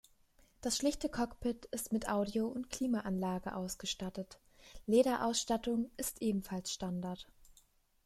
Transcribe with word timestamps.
Das 0.61 0.77
schlichte 0.77 1.09
Cockpit 1.09 1.65
ist 1.65 1.93
mit 1.93 2.09
Audio- 2.09 2.47
und 2.47 2.71
Klimaanlage 2.71 3.55
ausgestattet, 3.55 4.39
Lederausstattung 4.87 5.91
ist 5.95 6.23
ebenfalls 6.23 6.71
Standard. 6.73 7.27